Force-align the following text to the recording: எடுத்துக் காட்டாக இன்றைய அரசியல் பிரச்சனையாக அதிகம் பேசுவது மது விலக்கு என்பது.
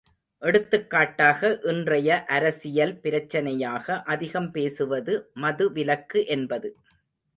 எடுத்துக் 0.41 0.89
காட்டாக 0.89 1.59
இன்றைய 1.63 2.25
அரசியல் 2.25 2.99
பிரச்சனையாக 3.03 4.01
அதிகம் 4.05 4.51
பேசுவது 4.51 5.29
மது 5.33 5.71
விலக்கு 5.71 6.25
என்பது. 6.27 6.71